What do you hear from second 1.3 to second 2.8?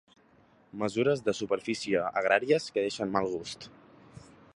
superfície agràries